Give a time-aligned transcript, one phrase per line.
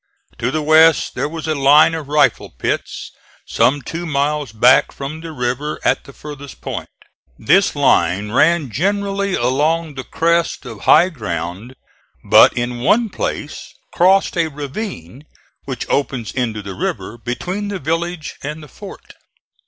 [0.39, 3.11] To the west there was a line of rifle pits
[3.45, 6.89] some two miles back from the river at the farthest point.
[7.37, 11.75] This line ran generally along the crest of high ground,
[12.27, 15.21] but in one place crossed a ravine
[15.65, 19.13] which opens into the river between the village and the fort.